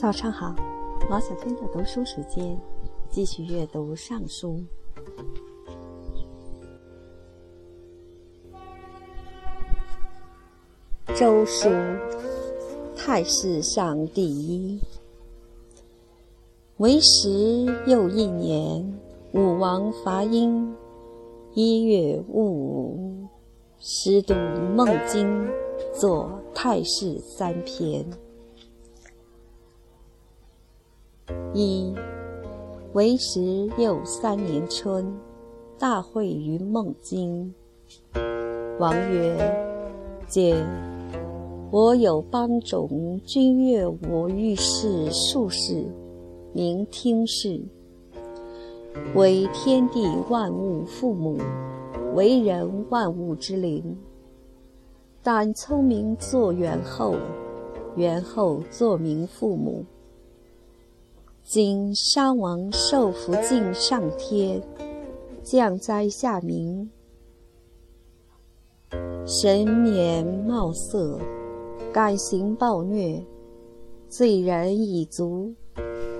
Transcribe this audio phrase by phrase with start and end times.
[0.00, 0.56] 早上好，
[1.10, 2.58] 毛小娟的读书时间，
[3.10, 4.58] 继续阅读《尚书》。
[11.14, 11.68] 周书，
[12.96, 14.80] 太史上第一。
[16.78, 18.98] 为时又一年，
[19.34, 20.74] 武王伐殷，
[21.52, 23.28] 一月戊午，
[23.78, 24.32] 师读
[24.74, 25.28] 《孟经》，
[25.92, 28.02] 作《太史》三篇。
[31.52, 31.94] 一
[32.92, 35.12] 为时又三年春，
[35.78, 37.54] 大会于孟津。
[38.78, 39.36] 王曰
[40.26, 40.56] ：“见
[41.70, 45.84] 我有邦种，君悦我欲事数事，
[46.52, 47.60] 明听事。
[49.14, 51.38] 为天地万物父母，
[52.14, 53.96] 为人万物之灵。
[55.22, 57.14] 但聪明作元后，
[57.94, 59.84] 元后作明父母。”
[61.52, 64.62] 今商王受福晋上天，
[65.42, 66.88] 降灾下民，
[69.26, 71.18] 神免貌色，
[71.92, 73.20] 感行暴虐，
[74.08, 75.52] 罪人以足，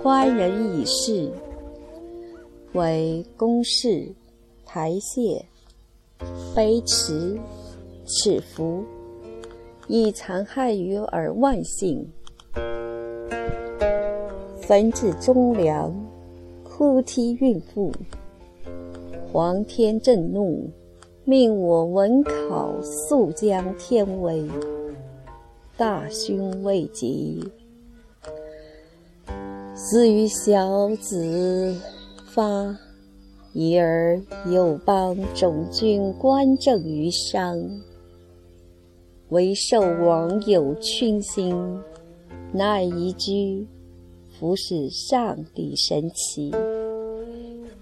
[0.03, 1.31] 官人以事，
[2.73, 4.13] 为公事、
[4.65, 5.41] 台榭、
[6.53, 7.39] 卑迟、
[8.05, 8.83] 耻服，
[9.87, 12.05] 以残害于尔万姓。
[14.71, 15.93] 焚至忠良，
[16.63, 17.91] 哭啼孕妇。
[19.29, 20.65] 皇天震怒，
[21.25, 24.49] 命我文考速将天威。
[25.75, 27.43] 大凶未及，
[29.75, 31.75] 死于小子
[32.27, 32.73] 发，
[33.51, 34.17] 已而
[34.49, 37.59] 有邦种君官政于商。
[39.31, 41.77] 为寿王有群心，
[42.53, 43.67] 乃移居。
[44.41, 46.51] 服侍上帝神奇，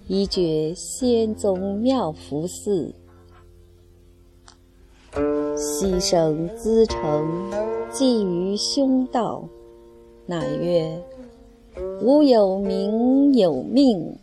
[0.06, 2.94] 一觉仙宗妙福寺，
[5.56, 7.50] 牺牲资诚，
[7.90, 9.42] 寄于兄道。
[10.26, 11.02] 乃曰：
[12.02, 14.18] 吾有名有命，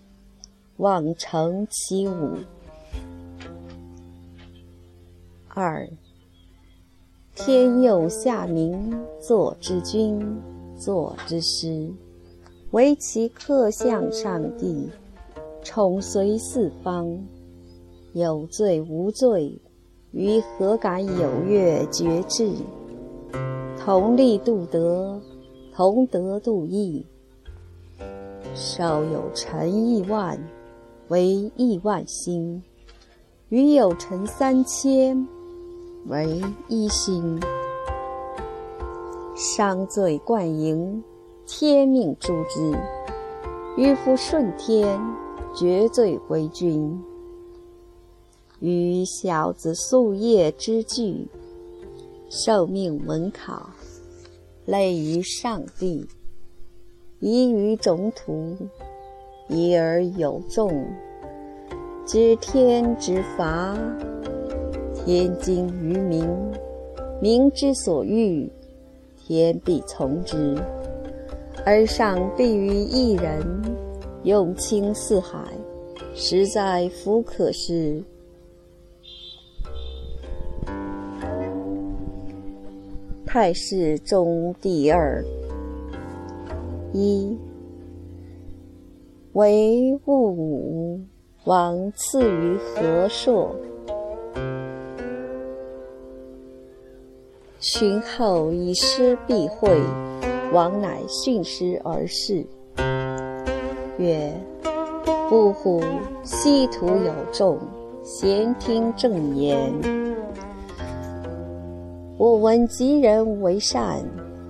[0.76, 2.34] 望成其武。
[5.48, 5.90] 二
[7.34, 10.40] 天佑下民，作之君，
[10.78, 11.92] 作之师。
[12.72, 14.90] 唯其客向上帝，
[15.64, 17.18] 宠随四方，
[18.12, 19.58] 有罪无罪，
[20.12, 22.52] 于何敢有越绝志？
[23.80, 25.18] 同力度德，
[25.74, 27.06] 同德度义。
[28.54, 30.38] 少有臣亿万，
[31.08, 32.62] 为亿万心；
[33.48, 35.26] 余有臣三千，
[36.08, 37.40] 为一心。
[39.36, 41.02] 伤罪贯盈。
[41.50, 42.78] 天命诛之，
[43.78, 45.00] 欲复顺天，
[45.56, 47.02] 绝罪为君。
[48.60, 51.26] 与小子夙夜之具，
[52.30, 53.70] 受命文考，
[54.66, 56.06] 累于上帝，
[57.22, 58.54] 遗于种土，
[59.48, 60.86] 遗而有众，
[62.06, 63.74] 知天之罚，
[64.94, 66.28] 天经于民，
[67.22, 68.52] 民之所欲，
[69.16, 70.58] 天必从之。
[71.66, 73.62] 而上必于一人，
[74.24, 75.40] 用清四海，
[76.16, 78.02] 实在弗可施。
[83.26, 85.24] 太史中第二，
[86.94, 87.38] 一
[89.34, 91.02] 为戊午，
[91.44, 93.54] 王赐于和硕，
[97.60, 99.78] 群后以师必会。
[100.54, 102.46] 王乃训师而事，
[103.98, 104.32] 曰
[105.30, 105.84] ：“不乎！
[106.24, 107.60] 西土有众，
[108.02, 109.74] 咸听正言。
[112.18, 114.02] 我闻吉人为善，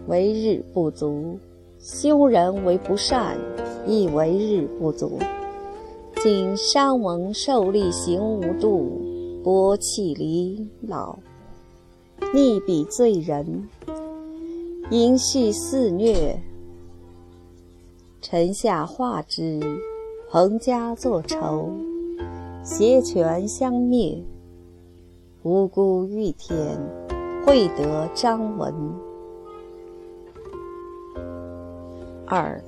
[0.08, 1.36] 为日不足；
[1.80, 3.36] 凶人为不善，
[3.88, 5.18] 亦为日不足。
[6.18, 9.02] 今商王受力行无度，
[9.44, 11.18] 薄弃离老，
[12.36, 13.68] 逆彼罪人。”
[14.90, 16.40] 淫戏肆虐，
[18.22, 19.60] 臣下化之；
[20.30, 21.70] 彭家作仇，
[22.64, 24.24] 邪权相灭，
[25.44, 26.80] 无辜遇天，
[27.46, 28.74] 惠德张文。
[32.26, 32.64] 二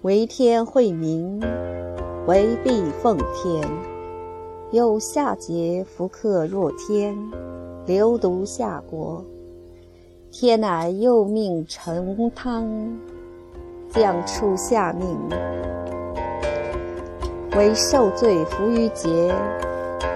[0.00, 1.38] 为天惠民，
[2.26, 3.62] 为必奉天。
[4.70, 7.14] 有夏桀福克若天，
[7.84, 9.22] 流毒夏国。
[10.30, 12.68] 天乃又命陈汤
[13.88, 15.18] 将出下命，
[17.56, 19.34] 为受罪伏于劫，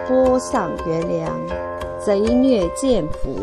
[0.06, 1.34] 波丧元良，
[1.98, 3.34] 贼虐见福。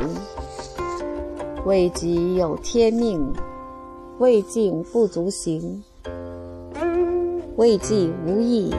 [1.65, 3.33] 未及有天命，
[4.19, 5.83] 未尽不足行，
[7.55, 8.73] 未济无益，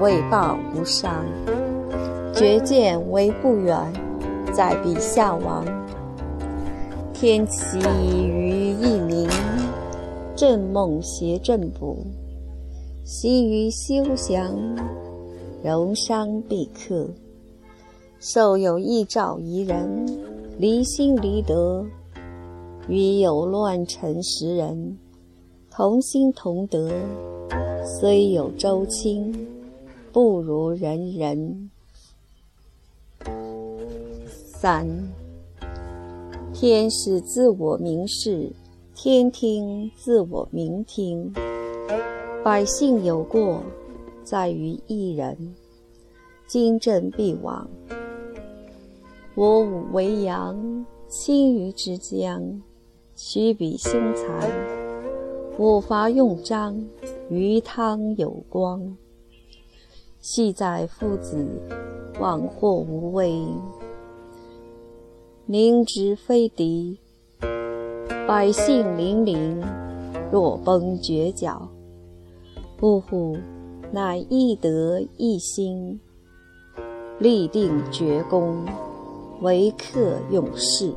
[0.00, 1.24] 未报无伤。
[2.34, 3.92] 绝见为不远，
[4.52, 5.64] 在彼下亡。
[7.18, 9.26] 天启于一冥，
[10.36, 11.96] 正梦邪正卜。
[13.04, 14.54] 习于休祥，
[15.64, 17.08] 柔伤必克。
[18.20, 20.06] 受有异兆宜人，
[20.58, 21.86] 离心离德。
[22.86, 24.98] 与有乱臣时人，
[25.70, 26.92] 同心同德。
[27.98, 29.34] 虽有周亲，
[30.12, 31.70] 不如人人。
[34.60, 34.86] 三，
[36.58, 38.50] 天是自我明示，
[38.94, 41.30] 天听自我明听。
[42.42, 43.62] 百姓有过，
[44.24, 45.36] 在于一人。
[46.46, 47.68] 今朕必亡。
[49.34, 50.56] 我武为阳，
[51.08, 52.62] 青于之江，
[53.14, 54.50] 取彼凶残。
[55.58, 56.82] 我伐用章，
[57.28, 58.96] 鱼汤有光。
[60.22, 61.46] 系在夫子，
[62.18, 63.44] 往祸无畏。
[65.48, 66.98] 明知非敌，
[68.26, 69.62] 百姓零零，
[70.32, 71.68] 若崩绝角。
[72.80, 73.38] 呜呼！
[73.92, 76.00] 乃一德一心，
[77.20, 78.64] 立定绝功，
[79.40, 80.92] 为客用事。